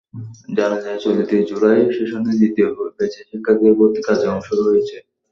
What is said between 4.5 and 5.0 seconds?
হয়েছে।